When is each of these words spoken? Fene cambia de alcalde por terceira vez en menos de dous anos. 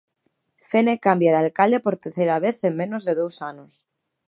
Fene 0.69 0.95
cambia 1.05 1.33
de 1.33 1.39
alcalde 1.45 1.83
por 1.85 1.95
terceira 2.03 2.39
vez 2.45 2.57
en 2.67 2.73
menos 2.81 3.01
de 3.07 3.13
dous 3.21 3.35
anos. 3.51 3.73